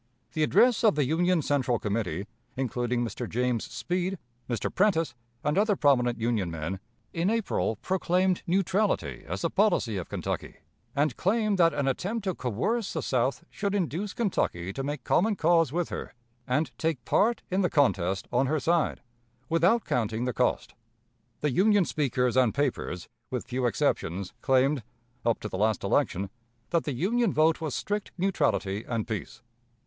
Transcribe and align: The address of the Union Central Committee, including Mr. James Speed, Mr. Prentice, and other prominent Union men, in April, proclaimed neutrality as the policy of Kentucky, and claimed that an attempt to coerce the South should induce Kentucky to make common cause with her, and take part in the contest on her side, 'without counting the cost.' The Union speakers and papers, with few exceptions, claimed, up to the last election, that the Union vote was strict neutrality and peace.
The 0.33 0.41
address 0.41 0.83
of 0.83 0.95
the 0.95 1.05
Union 1.05 1.43
Central 1.43 1.77
Committee, 1.77 2.25
including 2.57 3.05
Mr. 3.05 3.29
James 3.29 3.65
Speed, 3.65 4.17
Mr. 4.49 4.73
Prentice, 4.73 5.13
and 5.43 5.59
other 5.59 5.75
prominent 5.75 6.17
Union 6.19 6.49
men, 6.49 6.79
in 7.13 7.29
April, 7.29 7.75
proclaimed 7.83 8.41
neutrality 8.47 9.23
as 9.27 9.43
the 9.43 9.51
policy 9.51 9.97
of 9.97 10.09
Kentucky, 10.09 10.55
and 10.95 11.15
claimed 11.17 11.59
that 11.59 11.75
an 11.75 11.87
attempt 11.87 12.23
to 12.23 12.33
coerce 12.33 12.93
the 12.93 13.03
South 13.03 13.43
should 13.51 13.75
induce 13.75 14.15
Kentucky 14.15 14.73
to 14.73 14.81
make 14.81 15.03
common 15.03 15.35
cause 15.35 15.71
with 15.71 15.89
her, 15.89 16.15
and 16.47 16.75
take 16.79 17.05
part 17.05 17.43
in 17.51 17.61
the 17.61 17.69
contest 17.69 18.27
on 18.33 18.47
her 18.47 18.59
side, 18.59 19.01
'without 19.49 19.85
counting 19.85 20.25
the 20.25 20.33
cost.' 20.33 20.73
The 21.41 21.51
Union 21.51 21.85
speakers 21.85 22.35
and 22.35 22.55
papers, 22.55 23.07
with 23.29 23.45
few 23.45 23.67
exceptions, 23.67 24.33
claimed, 24.41 24.81
up 25.23 25.39
to 25.41 25.47
the 25.47 25.59
last 25.59 25.83
election, 25.83 26.31
that 26.71 26.85
the 26.85 26.93
Union 26.93 27.31
vote 27.31 27.61
was 27.61 27.75
strict 27.75 28.11
neutrality 28.17 28.83
and 28.87 29.07
peace. 29.07 29.43